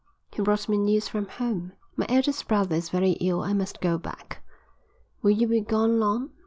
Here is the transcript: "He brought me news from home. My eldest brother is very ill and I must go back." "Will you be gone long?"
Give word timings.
"He 0.31 0.41
brought 0.41 0.67
me 0.67 0.79
news 0.79 1.07
from 1.07 1.27
home. 1.27 1.73
My 1.95 2.07
eldest 2.09 2.47
brother 2.47 2.75
is 2.75 2.89
very 2.89 3.11
ill 3.21 3.43
and 3.43 3.51
I 3.51 3.53
must 3.59 3.81
go 3.81 3.99
back." 3.99 4.41
"Will 5.21 5.29
you 5.29 5.45
be 5.45 5.61
gone 5.61 5.99
long?" 5.99 6.31